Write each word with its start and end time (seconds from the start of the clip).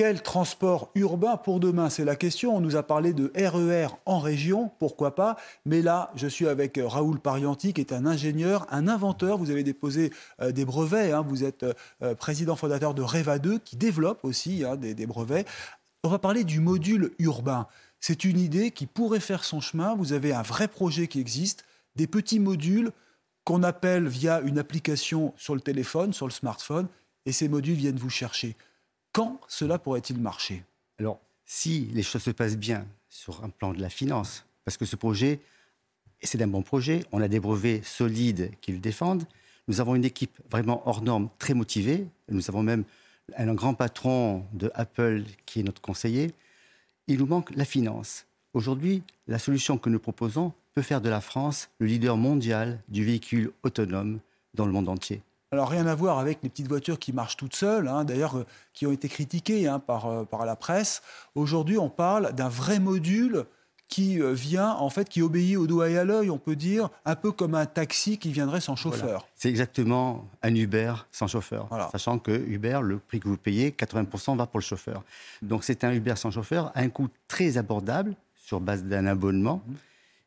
Quel 0.00 0.22
transport 0.22 0.90
urbain 0.94 1.36
pour 1.36 1.60
demain? 1.60 1.90
C'est 1.90 2.06
la 2.06 2.16
question. 2.16 2.56
On 2.56 2.60
nous 2.62 2.76
a 2.76 2.82
parlé 2.82 3.12
de 3.12 3.30
RER 3.36 3.88
en 4.06 4.18
région, 4.18 4.70
pourquoi 4.78 5.14
pas 5.14 5.36
Mais 5.66 5.82
là, 5.82 6.10
je 6.14 6.26
suis 6.26 6.48
avec 6.48 6.78
euh, 6.78 6.88
Raoul 6.88 7.20
Parianti, 7.20 7.74
qui 7.74 7.82
est 7.82 7.92
un 7.92 8.06
ingénieur, 8.06 8.66
un 8.70 8.88
inventeur. 8.88 9.36
Vous 9.36 9.50
avez 9.50 9.62
déposé 9.62 10.10
euh, 10.40 10.52
des 10.52 10.64
brevets. 10.64 11.12
Hein. 11.12 11.20
Vous 11.20 11.44
êtes 11.44 11.66
euh, 12.02 12.14
président 12.14 12.56
fondateur 12.56 12.94
de 12.94 13.02
Reva 13.02 13.38
2, 13.38 13.58
qui 13.58 13.76
développe 13.76 14.24
aussi 14.24 14.64
hein, 14.64 14.76
des 14.76 15.04
brevets. 15.04 15.46
On 16.02 16.08
va 16.08 16.18
parler 16.18 16.44
du 16.44 16.60
module 16.60 17.10
urbain. 17.18 17.66
C'est 18.00 18.24
une 18.24 18.40
idée 18.40 18.70
qui 18.70 18.86
pourrait 18.86 19.20
faire 19.20 19.44
son 19.44 19.60
chemin. 19.60 19.94
Vous 19.96 20.14
avez 20.14 20.32
un 20.32 20.40
vrai 20.40 20.68
projet 20.68 21.08
qui 21.08 21.20
existe, 21.20 21.66
des 21.96 22.06
petits 22.06 22.40
modules 22.40 22.90
qu'on 23.44 23.62
appelle 23.62 24.08
via 24.08 24.40
une 24.40 24.58
application 24.58 25.34
sur 25.36 25.54
le 25.54 25.60
téléphone, 25.60 26.14
sur 26.14 26.26
le 26.26 26.32
smartphone, 26.32 26.88
et 27.26 27.32
ces 27.32 27.50
modules 27.50 27.74
viennent 27.74 27.98
vous 27.98 28.08
chercher. 28.08 28.56
Quand 29.12 29.40
cela 29.48 29.78
pourrait-il 29.78 30.18
marcher? 30.18 30.62
Alors, 30.98 31.18
si 31.44 31.86
les 31.92 32.02
choses 32.02 32.22
se 32.22 32.30
passent 32.30 32.56
bien 32.56 32.86
sur 33.08 33.42
un 33.42 33.50
plan 33.50 33.72
de 33.72 33.80
la 33.80 33.90
finance, 33.90 34.44
parce 34.64 34.76
que 34.76 34.84
ce 34.84 34.94
projet, 34.94 35.40
c'est 36.22 36.40
un 36.40 36.46
bon 36.46 36.62
projet, 36.62 37.04
on 37.10 37.20
a 37.20 37.26
des 37.26 37.40
brevets 37.40 37.82
solides 37.84 38.52
qui 38.60 38.70
le 38.70 38.78
défendent, 38.78 39.24
nous 39.66 39.80
avons 39.80 39.96
une 39.96 40.04
équipe 40.04 40.38
vraiment 40.48 40.86
hors 40.88 41.02
norme, 41.02 41.28
très 41.38 41.54
motivée, 41.54 42.06
nous 42.28 42.48
avons 42.48 42.62
même 42.62 42.84
un 43.36 43.52
grand 43.54 43.74
patron 43.74 44.44
de 44.52 44.70
Apple 44.74 45.24
qui 45.44 45.60
est 45.60 45.64
notre 45.64 45.80
conseiller, 45.82 46.32
il 47.08 47.18
nous 47.18 47.26
manque 47.26 47.50
la 47.56 47.64
finance. 47.64 48.26
Aujourd'hui, 48.54 49.02
la 49.26 49.40
solution 49.40 49.76
que 49.76 49.90
nous 49.90 49.98
proposons 49.98 50.52
peut 50.74 50.82
faire 50.82 51.00
de 51.00 51.08
la 51.08 51.20
France 51.20 51.68
le 51.80 51.86
leader 51.86 52.16
mondial 52.16 52.80
du 52.88 53.04
véhicule 53.04 53.50
autonome 53.64 54.20
dans 54.54 54.66
le 54.66 54.72
monde 54.72 54.88
entier. 54.88 55.22
Alors 55.52 55.68
rien 55.68 55.88
à 55.88 55.96
voir 55.96 56.20
avec 56.20 56.38
les 56.44 56.48
petites 56.48 56.68
voitures 56.68 57.00
qui 57.00 57.12
marchent 57.12 57.36
toutes 57.36 57.56
seules, 57.56 57.88
hein, 57.88 58.04
d'ailleurs 58.04 58.38
euh, 58.38 58.46
qui 58.72 58.86
ont 58.86 58.92
été 58.92 59.08
critiquées 59.08 59.66
hein, 59.66 59.80
par, 59.80 60.06
euh, 60.06 60.24
par 60.24 60.46
la 60.46 60.54
presse. 60.54 61.02
Aujourd'hui, 61.34 61.76
on 61.76 61.88
parle 61.88 62.32
d'un 62.34 62.48
vrai 62.48 62.78
module 62.78 63.46
qui 63.88 64.22
euh, 64.22 64.32
vient, 64.32 64.70
en 64.74 64.88
fait, 64.90 65.08
qui 65.08 65.22
obéit 65.22 65.56
au 65.56 65.66
doigt 65.66 65.90
et 65.90 65.98
à 65.98 66.04
l'œil, 66.04 66.30
on 66.30 66.38
peut 66.38 66.54
dire, 66.54 66.88
un 67.04 67.16
peu 67.16 67.32
comme 67.32 67.56
un 67.56 67.66
taxi 67.66 68.16
qui 68.16 68.30
viendrait 68.30 68.60
sans 68.60 68.76
chauffeur. 68.76 69.02
Voilà. 69.02 69.24
C'est 69.34 69.48
exactement 69.48 70.24
un 70.44 70.54
Uber 70.54 70.94
sans 71.10 71.26
chauffeur. 71.26 71.66
Voilà. 71.68 71.88
Sachant 71.90 72.20
que 72.20 72.30
Uber, 72.30 72.78
le 72.84 72.98
prix 72.98 73.18
que 73.18 73.26
vous 73.26 73.36
payez, 73.36 73.70
80% 73.70 74.36
va 74.36 74.46
pour 74.46 74.60
le 74.60 74.64
chauffeur. 74.64 75.02
Donc 75.42 75.64
c'est 75.64 75.82
un 75.82 75.92
Uber 75.92 76.14
sans 76.14 76.30
chauffeur 76.30 76.70
à 76.76 76.80
un 76.82 76.88
coût 76.90 77.08
très 77.26 77.58
abordable, 77.58 78.14
sur 78.36 78.60
base 78.60 78.84
d'un 78.84 79.06
abonnement. 79.06 79.62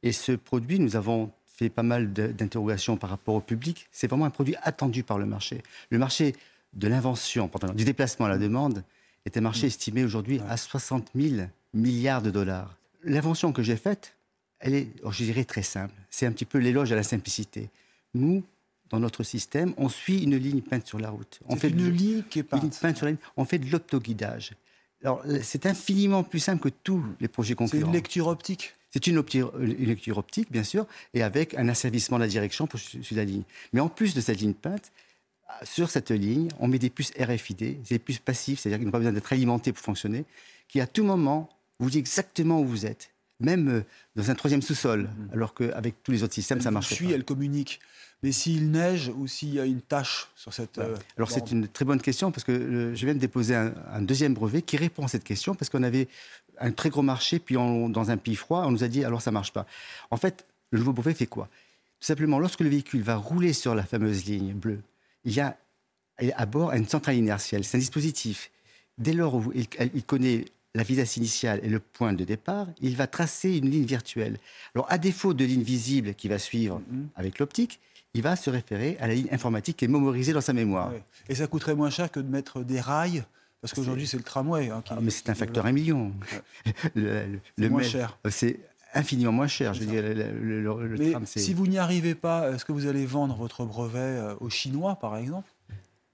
Et 0.04 0.12
ce 0.12 0.34
produit, 0.34 0.80
nous 0.80 0.98
avons 0.98 1.32
fait 1.54 1.70
pas 1.70 1.84
mal 1.84 2.12
d'interrogations 2.14 2.98
par 2.98 3.10
rapport 3.10 3.36
au 3.36 3.40
public. 3.42 3.88
C'est 3.92 4.08
vraiment 4.08 4.26
un 4.26 4.30
produit 4.32 4.56
attendu 4.64 5.04
par 5.04 5.18
le 5.20 5.26
marché. 5.26 5.62
Le 5.92 6.00
marché 6.00 6.36
de 6.74 6.88
l'invention, 6.88 7.50
du 7.76 7.86
déplacement 7.86 8.26
à 8.26 8.30
la 8.30 8.38
demande, 8.40 8.84
est 9.26 9.38
un 9.38 9.42
marché 9.42 9.68
estimé 9.68 10.04
aujourd'hui 10.04 10.42
à 10.50 10.58
60 10.58 11.10
000 11.16 11.46
milliards 11.74 12.22
de 12.22 12.32
dollars. 12.32 12.76
L'invention 13.04 13.54
que 13.54 13.62
j'ai 13.62 13.78
faite, 13.78 14.16
elle 14.60 14.74
est, 14.74 14.88
oh, 15.04 15.12
je 15.12 15.24
dirais, 15.24 15.44
très 15.46 15.62
simple. 15.64 15.94
C'est 16.10 16.26
un 16.26 16.32
petit 16.32 16.46
peu 16.46 16.58
l'éloge 16.58 16.92
à 16.92 16.96
la 16.96 17.04
simplicité. 17.04 17.70
Nous, 18.16 18.44
dans 18.90 19.00
notre 19.00 19.24
système, 19.24 19.74
on 19.78 19.90
suit 19.90 20.24
une 20.24 20.36
ligne 20.38 20.62
peinte 20.62 20.88
sur 20.88 21.00
la 21.00 21.10
route. 21.10 21.40
On 21.48 21.56
C'est 21.58 21.70
une 21.70 21.78
de- 21.78 21.90
ligne 21.90 22.24
qui 22.30 22.40
est 22.40 22.42
une 22.42 22.48
peinte. 22.48 22.80
peinte 22.80 22.98
sur 22.98 23.06
la 23.06 23.12
ligne. 23.12 23.20
On 23.38 23.46
fait 23.46 23.60
de 23.60 23.70
l'optoguidage. 23.72 24.54
Alors, 25.04 25.22
c'est 25.42 25.66
infiniment 25.66 26.24
plus 26.24 26.40
simple 26.40 26.64
que 26.64 26.76
tous 26.84 27.04
les 27.20 27.28
projets 27.28 27.50
C'est 27.52 27.56
concurrents. 27.56 27.88
une 27.88 27.94
lecture 27.94 28.28
optique. 28.28 28.74
C'est 28.94 29.08
une, 29.08 29.24
lecture 29.58 30.18
optique, 30.20 30.52
bien 30.52 30.64
sûr, 30.64 30.86
et 31.16 31.24
avec 31.24 31.56
un 31.56 31.68
asservissement 31.68 32.18
de 32.18 32.24
la 32.24 32.28
direction 32.28 32.68
pour 32.68 32.80
su- 32.80 33.04
suivre 33.04 33.22
la 33.22 33.26
ligne. 33.26 33.44
Mais 33.74 33.80
en 33.80 33.90
plus 33.90 34.14
de 34.14 34.22
cette 34.22 34.40
ligne 34.40 34.54
peinte, 34.54 34.92
sur 35.64 35.90
cette 35.90 36.12
ligne, 36.12 36.50
on 36.60 36.68
met 36.68 36.80
des 36.80 36.90
puces 36.90 37.12
RFID, 37.20 37.82
des 37.82 38.00
puces 38.00 38.20
passives, 38.20 38.60
c'est-à-dire 38.60 38.78
qu'ils 38.78 38.86
n'ont 38.86 38.92
pas 38.92 39.00
besoin 39.00 39.14
d'être 39.14 39.34
alimentés 39.34 39.74
pour 39.74 39.84
fonctionner, 39.84 40.26
qui 40.68 40.80
à 40.80 40.88
tout 40.88 41.04
moment 41.04 41.50
vous 41.80 41.90
dit 41.90 41.98
exactement 41.98 42.60
où 42.62 42.66
vous 42.66 42.86
êtes, 42.86 43.13
même 43.44 43.68
euh, 43.70 43.82
dans 44.16 44.30
un 44.32 44.36
troisième 44.36 44.62
sous-sol, 44.62 45.10
alors 45.34 45.54
qu'avec 45.54 46.02
tous 46.04 46.12
les 46.12 46.24
autres 46.24 46.34
systèmes, 46.34 46.62
ça 46.62 46.70
Elle 46.70 46.74
marche 46.74 46.90
vous 46.90 46.96
suit, 46.96 47.08
pas. 47.08 47.14
elle 47.14 47.24
communique. 47.26 47.80
Mais 48.24 48.32
s'il 48.32 48.72
neige 48.72 49.12
ou 49.18 49.28
s'il 49.28 49.54
y 49.54 49.60
a 49.60 49.66
une 49.66 49.82
tache 49.82 50.30
sur 50.36 50.54
cette. 50.54 50.78
euh, 50.78 50.96
Alors 51.18 51.30
c'est 51.30 51.52
une 51.52 51.68
très 51.68 51.84
bonne 51.84 52.00
question 52.02 52.32
parce 52.32 52.46
que 52.46 52.54
euh, 52.54 52.96
je 52.96 53.06
viens 53.06 53.14
de 53.14 53.20
déposer 53.20 53.54
un, 53.54 53.74
un 53.92 54.02
deuxième 54.02 54.34
brevet 54.34 54.62
qui 54.62 54.78
répond 54.78 55.04
à 55.04 55.08
cette 55.10 55.26
question 55.26 55.56
parce 55.56 55.70
qu'on 55.70 55.84
avait 55.84 56.08
un 56.58 56.72
très 56.72 56.90
gros 56.90 57.02
marché 57.02 57.40
puis 57.40 57.58
on- 57.58 57.90
dans 57.90 58.12
un 58.12 58.18
pays 58.18 58.36
froid 58.38 58.64
on 58.66 58.72
nous 58.72 58.84
a 58.86 58.88
dit 58.88 59.04
alors 59.04 59.22
ça 59.22 59.32
marche 59.32 59.52
pas. 59.52 59.66
En 60.10 60.16
fait 60.16 60.46
le 60.72 60.80
nouveau 60.80 60.94
brevet 60.94 61.14
fait 61.14 61.26
quoi? 61.26 61.50
Tout 62.00 62.06
simplement 62.08 62.40
lorsque 62.40 62.62
le 62.62 62.70
véhicule 62.70 63.02
va 63.02 63.18
rouler 63.18 63.52
sur 63.52 63.76
la 63.76 63.84
fameuse 63.84 64.24
ligne 64.26 64.54
bleue, 64.54 64.80
il 65.26 65.34
y 65.34 65.42
a 65.42 65.58
à 66.38 66.46
bord 66.46 66.72
une 66.72 66.88
centrale 66.88 67.16
inertielle. 67.18 67.66
C'est 67.66 67.76
un 67.76 67.80
dispositif. 67.80 68.52
Dès 68.98 69.12
lors 69.14 69.36
où 69.36 69.52
il, 69.54 69.66
il 69.96 70.04
connaît 70.04 70.46
la 70.76 70.84
vitesse 70.84 71.18
initiale 71.18 71.60
et 71.64 71.70
le 71.70 71.80
point 71.80 72.14
de 72.14 72.24
départ, 72.24 72.68
il 72.82 72.96
va 72.96 73.06
tracer 73.08 73.58
une 73.58 73.70
ligne 73.70 73.86
virtuelle. 73.86 74.38
Alors, 74.74 74.88
à 74.92 74.98
défaut 74.98 75.34
de 75.34 75.46
ligne 75.46 75.62
visible 75.62 76.16
qui 76.16 76.28
va 76.28 76.40
suivre 76.40 76.82
Mhm. 76.90 77.08
avec 77.16 77.38
l'optique, 77.40 77.80
il 78.16 78.22
va 78.24 78.36
se 78.36 78.50
référer 78.50 78.98
à 79.00 79.08
la 79.08 79.14
ligne 79.14 79.28
informatique 79.32 79.78
qui 79.78 79.86
est 79.86 79.88
mémorisée 79.88 80.34
dans 80.34 80.42
sa 80.42 80.54
mémoire. 80.54 80.92
Et 81.30 81.36
ça 81.36 81.48
coûterait 81.48 81.76
moins 81.76 81.90
cher 81.92 82.12
que 82.12 82.20
de 82.20 82.28
mettre 82.30 82.64
des 82.64 82.80
rails, 82.80 83.24
parce 83.62 83.74
qu'aujourd'hui 83.74 84.08
c'est 84.08 84.18
le 84.18 84.24
tramway. 84.24 84.70
hein, 84.70 84.82
qui- 84.84 84.94
Ah, 84.94 85.00
mais 85.02 85.10
c'est 85.12 85.30
un 85.30 85.36
facteur 85.36 85.64
développe. 85.64 85.70
un 85.70 85.74
million. 85.74 86.14
Le, 86.96 87.02
le- 87.02 87.40
C'est 87.58 87.64
le 87.64 87.70
moins 87.70 87.82
mail- 87.82 87.90
cher. 87.90 88.18
euh, 88.26 88.30
C'est 88.32 88.60
infiniment 88.96 89.32
moins 89.32 89.48
cher. 89.48 89.74
Je 89.74 89.80
veux 89.82 89.86
dire, 89.88 90.04
le, 90.04 90.96
Mais 91.00 91.12
tram, 91.12 91.26
si 91.26 91.54
vous 91.54 91.66
n'y 91.68 91.78
arrivez 91.80 92.14
pas, 92.16 92.52
est-ce 92.52 92.66
que 92.66 92.72
vous 92.72 92.86
allez 92.88 93.06
vendre 93.06 93.36
votre 93.36 93.64
brevet 93.66 94.00
euh, 94.00 94.36
aux 94.40 94.50
Chinois, 94.50 94.96
par 94.96 95.18
exemple? 95.18 95.50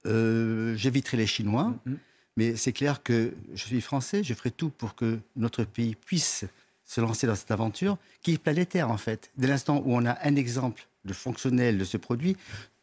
Euh, 0.06 0.76
J'éviterai 0.78 1.18
les 1.18 1.28
Chinois, 1.28 1.74
Mhm. 1.86 1.98
Mais 2.40 2.56
c'est 2.56 2.72
clair 2.72 3.04
que 3.04 3.34
je 3.54 3.66
suis 3.66 3.82
français, 3.82 4.24
je 4.24 4.34
ferai 4.34 4.50
tout 4.50 4.70
pour 4.70 4.96
que 4.96 5.20
notre 5.36 5.66
pays 5.66 5.96
puisse 5.96 6.46
se 6.86 7.02
lancer 7.02 7.28
dans 7.28 7.36
cette 7.36 7.52
aventure 7.52 7.98
qui 8.22 8.32
est 8.32 8.38
planétaire 8.38 8.90
en 8.90 8.98
fait. 8.98 9.30
Dès 9.36 9.48
l'instant 9.48 9.84
où 9.86 9.94
on 9.94 10.06
a 10.06 10.18
un 10.26 10.36
exemple 10.38 10.88
de 11.04 11.12
fonctionnel 11.12 11.78
de 11.78 11.84
ce 11.84 11.98
produit, 11.98 12.38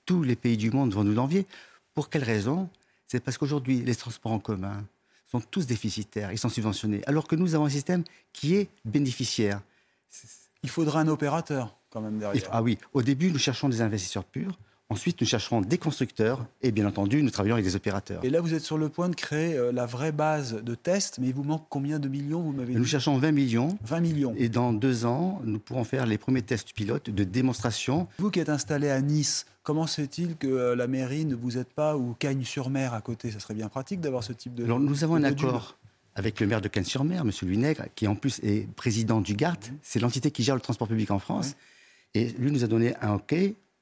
tous 0.05 0.23
les 0.23 0.37
pays 0.37 0.59
du 0.59 0.71
monde 0.71 0.93
vont 0.93 1.05
nous 1.05 1.15
l'envier. 1.15 1.47
Pour 1.95 2.11
quelle 2.11 2.23
raison? 2.23 2.69
C'est 3.07 3.21
parce 3.21 3.39
qu'aujourd'hui, 3.39 3.81
les 3.81 3.95
transports 3.95 4.33
en 4.33 4.41
commun 4.41 4.85
sont 5.27 5.41
tous 5.41 5.67
déficitaires, 5.67 6.33
ils 6.33 6.39
sont 6.39 6.51
subventionnés, 6.51 7.03
alors 7.07 7.27
que 7.27 7.35
nous 7.35 7.55
avons 7.55 7.65
un 7.65 7.71
système 7.71 8.05
qui 8.35 8.57
est 8.57 8.69
bénéficiaire. 8.85 9.63
Il 10.65 10.69
faudra 10.69 11.01
un 11.01 11.09
opérateur, 11.09 11.75
quand 11.89 12.03
même, 12.03 12.19
derrière. 12.19 12.43
Ah 12.53 12.63
oui, 12.63 12.77
au 12.93 13.01
début, 13.01 13.31
nous 13.33 13.39
cherchons 13.39 13.71
des 13.71 13.81
investisseurs 13.81 14.25
purs. 14.25 14.59
Ensuite, 14.89 15.21
nous 15.21 15.27
chercherons 15.27 15.63
des 15.63 15.79
constructeurs. 15.79 16.47
Et 16.63 16.71
bien 16.71 16.87
entendu, 16.87 17.21
nous 17.23 17.31
travaillons 17.31 17.57
avec 17.57 17.65
des 17.65 17.75
opérateurs. 17.75 18.25
Et 18.25 18.31
là, 18.31 18.41
vous 18.41 18.55
êtes 18.55 18.63
sur 18.63 18.79
le 18.79 18.89
point 18.89 19.09
de 19.09 19.17
créer 19.17 19.57
euh, 19.57 19.73
la 19.73 19.85
vraie 19.85 20.13
base 20.13 20.63
de 20.63 20.75
test, 20.77 21.19
mais 21.19 21.27
il 21.29 21.35
vous 21.35 21.43
manque 21.43 21.67
combien 21.69 21.99
de 21.99 22.09
millions, 22.09 22.41
vous 22.41 22.53
m'avez 22.53 22.75
Nous 22.75 22.85
dit 22.85 22.89
cherchons 22.89 23.19
20 23.19 23.33
millions. 23.33 23.77
20 23.85 24.01
millions. 24.01 24.35
Et 24.39 24.49
dans 24.49 24.73
deux 24.73 25.05
ans, 25.05 25.41
nous 25.45 25.59
pourrons 25.59 25.83
faire 25.83 26.07
les 26.07 26.19
premiers 26.19 26.43
tests 26.43 26.73
pilotes 26.73 27.11
de 27.11 27.25
démonstration. 27.25 28.07
Vous 28.19 28.31
qui 28.31 28.39
êtes 28.39 28.49
installé 28.49 28.89
à 28.89 29.01
Nice, 29.01 29.47
comment 29.65 29.89
se 29.89 30.01
fait-il 30.01 30.37
que 30.37 30.47
euh, 30.47 30.77
la 30.77 30.87
mairie 30.87 31.25
ne 31.25 31.35
vous 31.35 31.59
aide 31.59 31.67
pas 31.67 31.97
ou 31.97 32.15
Cagnes-sur-Mer 32.17 32.95
à 32.95 33.01
côté? 33.01 33.33
Ça 33.33 33.41
serait 33.41 33.55
bien 33.55 33.69
pratique 33.69 34.01
d'avoir 34.01 34.23
ce 34.23 34.33
type 34.33 34.55
de. 34.55 34.65
Alors, 34.65 34.79
nous 34.79 35.03
avons 35.03 35.17
un 35.17 35.21
module. 35.21 35.49
accord 35.49 35.77
avec 36.15 36.41
le 36.41 36.47
maire 36.47 36.61
de 36.61 36.69
Cannes-sur-Mer, 36.69 37.23
M. 37.23 37.31
Louis 37.43 37.59
Nègre, 37.59 37.85
qui 37.95 38.07
en 38.07 38.15
plus 38.15 38.41
est 38.43 38.67
président 38.75 39.21
du 39.21 39.35
GART. 39.35 39.59
C'est 39.83 39.99
l'entité 39.99 40.31
qui 40.31 40.45
gère 40.45 40.55
le 40.55 40.63
transport 40.63 40.89
public 40.89 41.11
en 41.11 41.19
France. 41.19 41.57
Et 42.15 42.31
lui 42.39 42.51
nous 42.51 42.65
a 42.65 42.67
donné 42.67 42.95
un 43.03 43.15
OK 43.15 43.35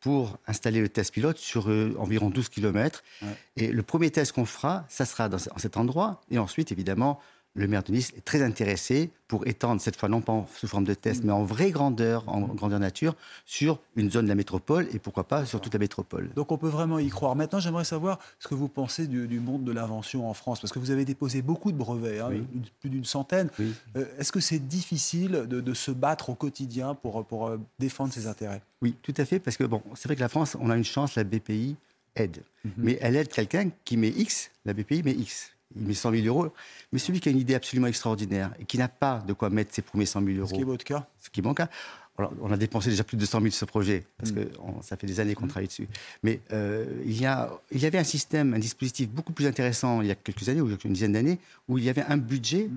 pour 0.04 0.36
installer 0.46 0.82
le 0.82 0.90
test 0.90 1.14
pilote 1.14 1.38
sur 1.38 1.70
euh, 1.70 1.96
environ 1.98 2.28
12 2.28 2.50
km. 2.50 3.02
Ouais. 3.22 3.28
Et 3.56 3.72
le 3.72 3.82
premier 3.82 4.10
test 4.10 4.32
qu'on 4.32 4.44
fera, 4.44 4.84
ça 4.90 5.06
sera 5.06 5.30
dans, 5.30 5.38
en 5.38 5.56
cet 5.56 5.78
endroit. 5.78 6.20
Et 6.30 6.36
ensuite, 6.36 6.70
évidemment, 6.72 7.18
le 7.56 7.68
maire 7.68 7.84
de 7.84 7.92
Nice 7.92 8.12
est 8.16 8.24
très 8.24 8.42
intéressé 8.42 9.10
pour 9.28 9.46
étendre, 9.46 9.80
cette 9.80 9.96
fois 9.96 10.08
non 10.08 10.20
pas 10.20 10.32
en- 10.32 10.46
sous 10.56 10.66
forme 10.66 10.84
de 10.84 10.94
test, 10.94 11.22
Mm. 11.22 11.26
mais 11.26 11.32
en 11.32 11.44
vraie 11.44 11.70
grandeur, 11.70 12.28
en 12.28 12.40
grandeur 12.40 12.80
nature, 12.80 13.14
sur 13.46 13.78
une 13.96 14.10
zone 14.10 14.24
de 14.24 14.28
la 14.28 14.34
métropole 14.34 14.88
et 14.92 14.98
pourquoi 14.98 15.24
pas 15.24 15.46
sur 15.46 15.60
toute 15.60 15.72
la 15.72 15.78
métropole. 15.78 16.30
Donc 16.34 16.50
on 16.50 16.58
peut 16.58 16.68
vraiment 16.68 16.98
y 16.98 17.08
croire. 17.08 17.36
Maintenant, 17.36 17.60
j'aimerais 17.60 17.84
savoir 17.84 18.18
ce 18.40 18.48
que 18.48 18.54
vous 18.56 18.66
pensez 18.68 19.06
du, 19.06 19.28
du 19.28 19.38
monde 19.40 19.62
de 19.64 19.70
l'invention 19.72 20.28
en 20.28 20.34
France, 20.34 20.60
parce 20.60 20.72
que 20.72 20.78
vous 20.80 20.90
avez 20.90 21.04
déposé 21.04 21.42
beaucoup 21.42 21.70
de 21.70 21.76
brevets, 21.76 22.18
hein, 22.20 22.28
Oui. 22.30 22.44
plus 22.80 22.90
d'une 22.90 23.04
centaine. 23.04 23.48
Oui. 23.58 23.72
Euh, 23.96 24.04
Est-ce 24.18 24.32
que 24.32 24.40
c'est 24.40 24.58
difficile 24.58 25.46
de, 25.48 25.60
de 25.60 25.74
se 25.74 25.90
battre 25.92 26.30
au 26.30 26.34
quotidien 26.34 26.94
pour, 26.94 27.24
pour 27.24 27.46
euh, 27.46 27.58
défendre 27.78 28.12
ses 28.12 28.26
intérêts? 28.26 28.62
Oui, 28.82 28.96
tout 29.02 29.14
à 29.16 29.24
fait, 29.24 29.38
parce 29.38 29.56
que 29.56 29.64
bon, 29.64 29.80
c'est 29.94 30.08
vrai 30.08 30.16
que 30.16 30.20
la 30.20 30.28
France, 30.28 30.56
on 30.60 30.70
a 30.70 30.76
une 30.76 30.84
chance, 30.84 31.14
la 31.14 31.24
BPI 31.24 31.76
aide. 32.16 32.42
Mais 32.76 32.98
elle 33.00 33.16
aide 33.16 33.28
quelqu'un 33.28 33.70
qui 33.84 33.96
met 33.96 34.08
X, 34.10 34.50
la 34.64 34.72
BPI 34.72 35.02
met 35.02 35.12
X. 35.12 35.50
Il 35.76 35.86
met 35.86 35.94
100 35.94 36.12
000 36.12 36.26
euros. 36.26 36.52
Mais 36.92 36.98
celui 36.98 37.20
qui 37.20 37.28
a 37.28 37.32
une 37.32 37.38
idée 37.38 37.54
absolument 37.54 37.86
extraordinaire 37.86 38.54
et 38.58 38.64
qui 38.64 38.78
n'a 38.78 38.88
pas 38.88 39.22
de 39.26 39.32
quoi 39.32 39.50
mettre 39.50 39.74
ses 39.74 39.82
premiers 39.82 40.06
100 40.06 40.24
000 40.24 40.38
euros. 40.38 40.48
Ce 40.48 40.54
qui 40.54 40.60
est 40.60 40.64
votre 40.64 40.84
cas 40.84 41.08
Ce 41.20 41.30
qui 41.30 41.40
est 41.40 41.42
mon 41.42 41.54
cas. 41.54 41.68
Alors, 42.16 42.32
on 42.40 42.52
a 42.52 42.56
dépensé 42.56 42.90
déjà 42.90 43.02
plus 43.02 43.16
de 43.16 43.26
100 43.26 43.40
000 43.40 43.50
sur 43.50 43.58
ce 43.58 43.64
projet, 43.64 44.06
parce 44.18 44.30
que 44.30 44.48
ça 44.82 44.96
fait 44.96 45.06
des 45.06 45.18
années 45.18 45.34
qu'on 45.34 45.48
travaille 45.48 45.66
dessus. 45.66 45.88
Mais 46.22 46.40
euh, 46.52 46.86
il, 47.04 47.20
y 47.20 47.26
a, 47.26 47.50
il 47.72 47.80
y 47.80 47.86
avait 47.86 47.98
un 47.98 48.04
système, 48.04 48.54
un 48.54 48.60
dispositif 48.60 49.08
beaucoup 49.08 49.32
plus 49.32 49.46
intéressant 49.46 50.00
il 50.00 50.06
y 50.06 50.10
a 50.12 50.14
quelques 50.14 50.48
années, 50.48 50.60
ou 50.60 50.68
une 50.68 50.92
dizaine 50.92 51.12
d'années, 51.12 51.40
où 51.66 51.76
il 51.76 51.82
y 51.82 51.88
avait 51.88 52.04
un 52.04 52.16
budget 52.16 52.70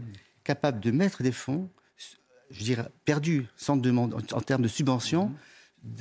capable 0.44 0.80
de 0.80 0.90
mettre 0.90 1.22
des 1.22 1.32
fonds, 1.32 1.70
je 2.50 2.64
dirais, 2.64 2.88
perdus, 3.06 3.46
sans 3.58 3.78
demande, 3.78 4.16
en, 4.34 4.42
termes 4.42 4.64
de 4.64 4.68
subventions, 4.68 5.32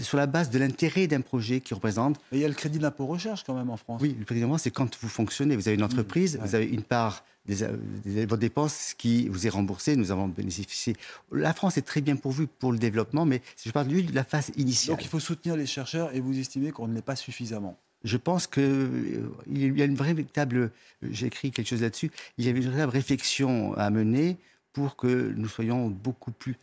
sur 0.00 0.16
la 0.16 0.26
base 0.26 0.50
de 0.50 0.58
l'intérêt 0.58 1.06
d'un 1.06 1.20
projet 1.20 1.60
qui 1.60 1.74
représente. 1.74 2.18
Mais 2.32 2.38
il 2.38 2.40
y 2.42 2.44
a 2.44 2.48
le 2.48 2.54
crédit 2.54 2.78
d'impôt 2.78 3.06
recherche 3.06 3.44
quand 3.44 3.54
même 3.54 3.70
en 3.70 3.76
France. 3.76 4.00
Oui, 4.02 4.16
le 4.18 4.24
crédit 4.24 4.40
d'impôt, 4.40 4.58
c'est 4.58 4.70
quand 4.70 4.96
vous 5.00 5.08
fonctionnez. 5.08 5.56
Vous 5.56 5.68
avez 5.68 5.74
une 5.74 5.82
mmh, 5.82 5.84
entreprise, 5.84 6.38
vous 6.42 6.54
avez 6.54 6.66
une 6.66 6.82
part 6.82 7.24
des, 7.46 7.66
des, 8.04 8.26
vos 8.26 8.36
dépenses 8.36 8.94
qui 8.96 9.28
vous 9.28 9.46
est 9.46 9.50
remboursée. 9.50 9.96
Nous 9.96 10.10
avons 10.10 10.28
bénéficié. 10.28 10.96
La 11.32 11.54
France 11.54 11.78
est 11.78 11.82
très 11.82 12.00
bien 12.00 12.16
pourvue 12.16 12.46
pour 12.46 12.72
le 12.72 12.78
développement, 12.78 13.24
mais 13.24 13.42
je 13.64 13.70
parle 13.70 13.88
de 13.88 14.14
la 14.14 14.24
phase 14.24 14.50
initiale. 14.56 14.96
Donc 14.96 15.04
il 15.04 15.08
faut 15.08 15.20
soutenir 15.20 15.56
les 15.56 15.66
chercheurs 15.66 16.14
et 16.14 16.20
vous 16.20 16.38
estimez 16.38 16.70
qu'on 16.72 16.88
ne 16.88 16.94
l'est 16.94 17.02
pas 17.02 17.16
suffisamment 17.16 17.78
je 18.04 18.16
pense 18.16 18.46
qu'il 18.46 18.62
euh, 18.62 19.28
y 19.50 19.82
a 19.82 19.84
une 19.84 19.96
véritable, 19.96 20.70
j'ai 21.02 21.26
écrit 21.26 21.50
quelque 21.50 21.68
chose 21.68 21.82
là-dessus, 21.82 22.10
il 22.38 22.44
y 22.44 22.48
a 22.48 22.50
une 22.50 22.60
véritable 22.60 22.92
réflexion 22.92 23.74
à 23.74 23.90
mener 23.90 24.38
pour 24.72 24.96
que 24.96 25.32
nous 25.36 25.48
soyons 25.48 25.88
beaucoup 25.88 26.30
plus 26.30 26.56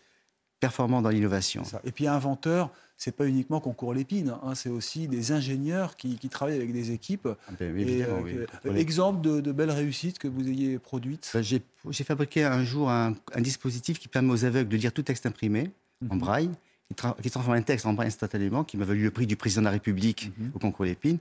performants 0.63 1.01
dans 1.01 1.10
l'innovation. 1.10 1.63
Et 1.83 1.92
puis 1.92 2.07
inventeur, 2.07 2.69
c'est 2.95 3.13
pas 3.13 3.27
uniquement 3.27 3.60
concours 3.60 3.94
l'épine, 3.94 4.33
hein, 4.44 4.56
c'est 4.56 4.69
aussi 4.69 5.10
des 5.10 5.33
ingénieurs 5.33 5.98
qui, 5.98 6.18
travaillent 6.30 6.56
avec 6.56 6.71
des 6.71 6.92
équipes. 6.92 7.27
Ah 7.50 7.51
euh, 7.60 8.75
exemple 8.75 9.19
de, 9.19 9.51
belles 9.51 9.71
réussites 9.71 10.19
que 10.19 10.30
vous 10.30 10.48
ayez 10.48 10.80
produites 10.80 11.30
ben, 11.33 11.44
J'ai 11.44 12.04
fabriqué 12.06 12.45
un 12.45 12.63
jour 12.63 12.89
un, 12.89 13.13
dispositif 13.39 14.00
qui 14.00 14.07
permet 14.07 14.31
aux 14.31 14.45
aveugles 14.45 14.69
de 14.69 14.77
lire 14.77 14.94
tout 14.94 15.04
texte 15.04 15.25
imprimé 15.25 15.69
en 16.10 16.15
mhm. 16.15 16.21
braille, 16.21 16.50
qui, 16.88 16.95
transforme 17.30 17.57
un 17.57 17.62
texte 17.62 17.86
en 17.86 17.92
braille 17.92 18.07
instantanément, 18.07 18.63
qui 18.63 18.77
m'a 18.77 18.86
valu 18.86 19.04
le 19.04 19.12
prix 19.12 19.27
du 19.27 19.36
président 19.36 19.63
de 19.63 19.66
la 19.66 19.71
République 19.71 20.31
mhm. 20.38 20.51
au 20.56 20.59
concours 20.59 20.86
l'épine. 20.86 21.18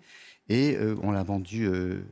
Et 0.49 0.77
euh, 0.77 0.95
on 1.03 1.11
l'a 1.11 1.25
vendu 1.25 1.67
euh, 1.67 2.05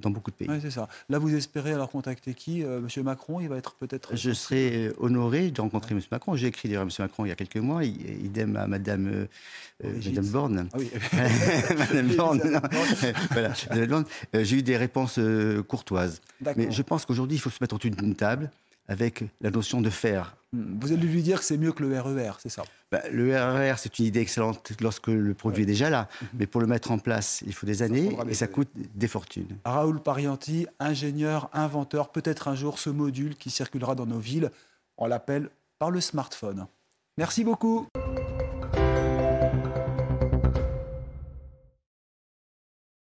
dans 0.00 0.10
beaucoup 0.10 0.30
de 0.30 0.36
pays. 0.36 0.48
Oui, 0.48 0.58
c'est 0.60 0.70
ça. 0.70 0.88
Là, 1.08 1.18
vous 1.18 1.34
espérez 1.34 1.72
alors 1.72 1.90
contacter 1.90 2.34
qui 2.34 2.64
euh, 2.64 2.80
Monsieur 2.80 3.02
Macron, 3.02 3.40
il 3.40 3.48
va 3.48 3.56
être 3.56 3.74
peut-être. 3.74 4.16
Je 4.16 4.32
serai 4.32 4.88
euh, 4.88 4.94
honoré 4.98 5.50
de 5.50 5.60
rencontrer 5.60 5.94
Monsieur 5.94 6.08
Macron. 6.12 6.36
J'ai 6.36 6.48
écrit 6.48 6.68
d'ailleurs 6.68 6.82
à 6.82 6.84
Monsieur 6.86 7.02
Macron 7.02 7.24
il 7.24 7.28
y 7.28 7.32
a 7.32 7.36
quelques 7.36 7.56
mois. 7.56 7.84
Idem 7.84 8.56
à 8.56 8.66
Madame, 8.66 9.28
euh, 9.84 9.92
Madame 10.06 10.26
Borne. 10.26 10.68
Ah 10.72 10.76
oui. 10.78 10.90
Madame 11.78 12.08
Borne. 12.16 12.60
voilà. 13.30 13.86
Borne. 13.86 14.04
J'ai 14.34 14.56
eu 14.56 14.62
des 14.62 14.76
réponses 14.76 15.18
courtoises. 15.68 16.20
Mais 16.56 16.70
je 16.70 16.82
pense 16.82 17.04
qu'aujourd'hui, 17.04 17.36
il 17.36 17.40
faut 17.40 17.50
se 17.50 17.58
mettre 17.60 17.74
autour 17.74 17.90
d'une 17.90 18.14
table 18.14 18.50
avec 18.90 19.22
la 19.40 19.50
notion 19.50 19.80
de 19.80 19.88
faire. 19.88 20.36
Vous 20.52 20.92
allez 20.92 21.06
lui 21.06 21.22
dire 21.22 21.38
que 21.38 21.44
c'est 21.44 21.56
mieux 21.56 21.70
que 21.70 21.84
le 21.84 21.98
RER, 21.98 22.30
e 22.30 22.32
c'est 22.40 22.48
ça? 22.48 22.64
Bah, 22.90 23.00
Le 23.12 23.32
RER, 23.32 23.72
e 23.72 23.74
c'est 23.78 24.00
une 24.00 24.04
idée 24.06 24.18
excellente 24.18 24.72
lorsque 24.80 25.06
le 25.06 25.32
produit 25.32 25.62
est 25.62 25.66
déjà 25.66 25.90
là, 25.90 26.08
mhm. 26.20 26.28
mais 26.34 26.46
pour 26.46 26.60
le 26.60 26.66
mettre 26.66 26.90
en 26.90 26.98
place, 26.98 27.42
il 27.46 27.54
faut 27.54 27.66
des 27.66 27.82
années 27.82 28.18
et 28.28 28.34
ça 28.34 28.48
coûte 28.48 28.68
des 28.74 29.06
fortunes. 29.06 29.56
Raoul 29.64 30.02
Parianti, 30.02 30.66
ingénieur, 30.80 31.48
inventeur, 31.52 32.10
peut-être 32.10 32.48
un 32.48 32.56
jour 32.56 32.80
ce 32.80 32.90
module 32.90 33.36
qui 33.36 33.50
circulera 33.50 33.94
dans 33.94 34.06
nos 34.06 34.18
villes, 34.18 34.50
on 34.98 35.06
l'appelle 35.06 35.50
par 35.78 35.92
le 35.92 36.00
smartphone. 36.00 36.66
Merci 37.16 37.44
beaucoup. 37.44 37.86